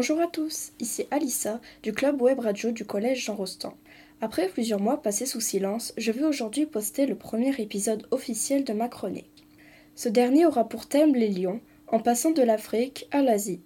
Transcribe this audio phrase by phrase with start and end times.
[0.00, 3.74] Bonjour à tous, ici Alissa du club web radio du collège Jean Rostand.
[4.20, 8.72] Après plusieurs mois passés sous silence, je vais aujourd'hui poster le premier épisode officiel de
[8.72, 9.44] ma chronique.
[9.96, 13.60] Ce dernier aura pour thème les lions, en passant de l'Afrique à l'Asie.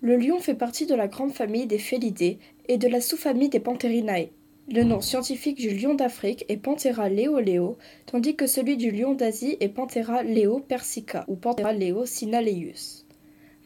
[0.00, 2.38] Le lion fait partie de la grande famille des félidés
[2.68, 4.30] et de la sous-famille des Pantherinae.
[4.72, 9.56] Le nom scientifique du lion d'Afrique est Panthera leo tandis que celui du lion d'Asie
[9.58, 13.03] est Panthera leo persica ou Panthera leo sinaleus.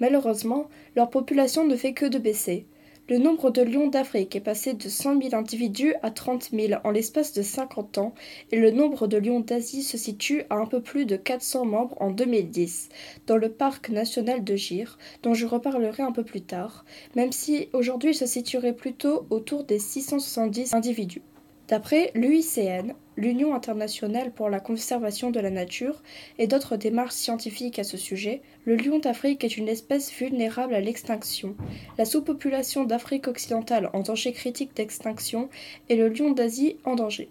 [0.00, 2.66] Malheureusement, leur population ne fait que de baisser.
[3.10, 6.90] Le nombre de lions d'Afrique est passé de 100 000 individus à 30 000 en
[6.90, 8.14] l'espace de 50 ans
[8.52, 11.96] et le nombre de lions d'Asie se situe à un peu plus de 400 membres
[12.02, 12.90] en 2010
[13.26, 16.84] dans le parc national de Gir, dont je reparlerai un peu plus tard,
[17.16, 21.22] même si aujourd'hui il se situerait plutôt autour des 670 individus.
[21.68, 26.02] D'après l'UICN, l'Union internationale pour la conservation de la nature,
[26.38, 30.80] et d'autres démarches scientifiques à ce sujet, le lion d'Afrique est une espèce vulnérable à
[30.80, 31.56] l'extinction.
[31.98, 35.50] La sous-population d'Afrique occidentale en danger critique d'extinction
[35.90, 37.28] et le lion d'Asie en danger.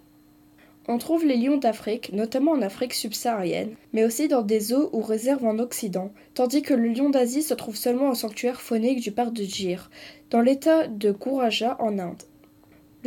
[0.86, 5.02] On trouve les lions d'Afrique, notamment en Afrique subsaharienne, mais aussi dans des eaux ou
[5.02, 9.10] réserves en Occident, tandis que le lion d'Asie se trouve seulement au sanctuaire faunique du
[9.10, 9.90] parc de Gir,
[10.30, 12.22] dans l'état de Gouraja en Inde.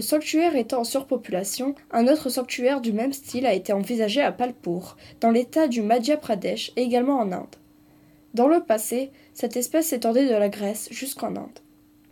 [0.02, 4.31] Le sanctuaire étant en surpopulation, un autre sanctuaire du même style a été envisagé à
[4.31, 7.55] Palpur, dans l'état du Madhya Pradesh et également en Inde.
[8.33, 11.59] Dans le passé, cette espèce s'étendait de la Grèce jusqu'en Inde.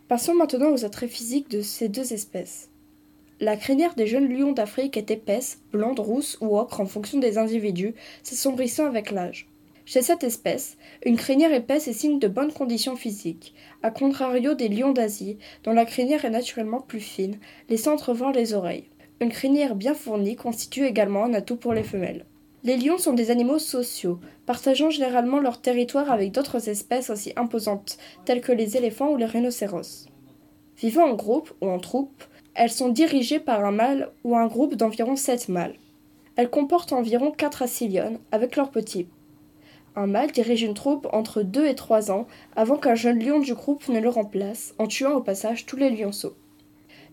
[0.06, 2.70] Passons maintenant aux attraits physiques de ces deux espèces.
[3.40, 7.38] La crinière des jeunes lions d'Afrique est épaisse, blonde, rousse ou ocre en fonction des
[7.38, 9.48] individus, s'assombrissant avec l'âge.
[9.92, 14.68] Chez cette espèce, une crinière épaisse est signe de bonnes conditions physiques, à contrario des
[14.68, 18.88] lions d'Asie, dont la crinière est naturellement plus fine, laissant entrevoir les oreilles.
[19.20, 22.24] Une crinière bien fournie constitue également un atout pour les femelles.
[22.62, 27.98] Les lions sont des animaux sociaux, partageant généralement leur territoire avec d'autres espèces aussi imposantes,
[28.24, 30.06] telles que les éléphants ou les rhinocéros.
[30.78, 32.22] Vivant en groupe ou en troupe,
[32.54, 35.74] elles sont dirigées par un mâle ou un groupe d'environ 7 mâles.
[36.36, 39.08] Elles comportent environ 4 à 6 lionnes, avec leurs petits.
[39.96, 43.54] Un mâle dirige une troupe entre 2 et 3 ans avant qu'un jeune lion du
[43.54, 46.34] groupe ne le remplace, en tuant au passage tous les lionceaux.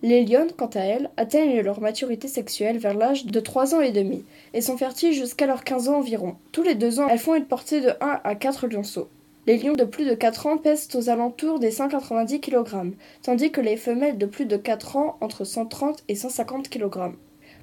[0.04, 3.92] Les lionnes, quant à elles, atteignent leur maturité sexuelle vers l'âge de 3 ans et
[3.92, 4.24] demi
[4.54, 6.36] et sont fertiles jusqu'à leurs 15 ans environ.
[6.52, 9.09] Tous les 2 ans, elles font une portée de 1 à 4 lionceaux.
[9.48, 13.62] Les lions de plus de 4 ans pèsent aux alentours des 190 kg, tandis que
[13.62, 17.14] les femelles de plus de 4 ans entre 130 et 150 kg.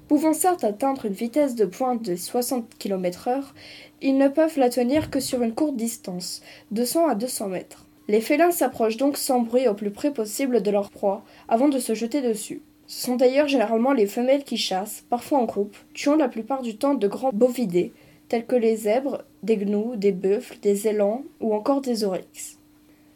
[0.07, 3.41] Pouvant certes atteindre une vitesse de pointe de 60 km/h,
[4.01, 7.85] ils ne peuvent la tenir que sur une courte distance, de 100 à 200 mètres.
[8.07, 11.79] Les félins s'approchent donc sans bruit au plus près possible de leur proie, avant de
[11.79, 12.61] se jeter dessus.
[12.85, 16.77] Ce sont d'ailleurs généralement les femelles qui chassent, parfois en groupe, tuant la plupart du
[16.77, 17.91] temps de grands bovidés,
[18.29, 22.59] tels que les zèbres, des gnous, des buffles, des élans ou encore des oryx.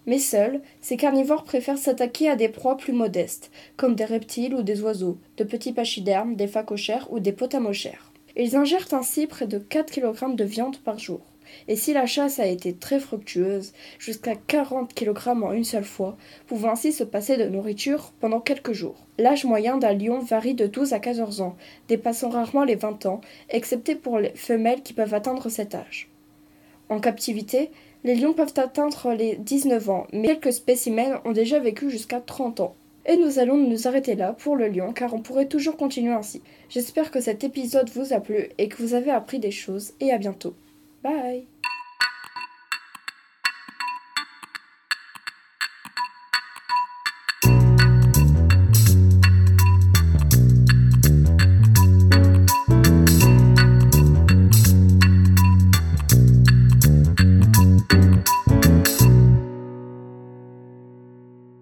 [0.06, 4.64] Mais seuls, ces carnivores préfèrent s'attaquer à des proies plus modestes, comme des reptiles ou
[4.64, 8.12] des oiseaux, de petits pachydermes, des phacochères ou des potamochères.
[8.36, 11.22] Ils ingèrent ainsi près de 4 kg de viande par jour.
[11.68, 16.18] Et si la chasse a été très fructueuse, jusqu'à 40 kg en une seule fois,
[16.48, 19.06] pouvant ainsi se passer de nourriture pendant quelques jours.
[19.18, 21.56] L'âge moyen d'un lion varie de 12 à 14 ans,
[21.88, 26.10] dépassant rarement les 20 ans, excepté pour les femelles qui peuvent atteindre cet âge.
[26.90, 27.72] En captivité,
[28.04, 32.62] les lions peuvent atteindre les 19 ans, mais quelques spécimens ont déjà vécu jusqu'à 30
[32.62, 32.76] ans.
[33.06, 36.42] Et nous allons nous arrêter là pour le lion, car on pourrait toujours continuer ainsi.
[36.70, 40.12] J'espère que cet épisode vous a plu et que vous avez appris des choses, et
[40.12, 40.54] à bientôt.
[41.04, 41.59] Bye